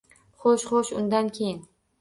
[0.45, 1.65] Xo’sh, xo’sh, undan keyin…